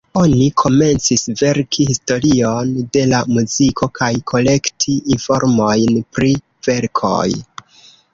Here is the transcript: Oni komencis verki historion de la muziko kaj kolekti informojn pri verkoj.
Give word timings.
Oni 0.19 0.45
komencis 0.59 1.25
verki 1.41 1.83
historion 1.89 2.71
de 2.97 3.03
la 3.11 3.19
muziko 3.33 3.89
kaj 3.99 4.09
kolekti 4.31 4.95
informojn 5.17 6.01
pri 6.17 6.31
verkoj. 6.69 7.29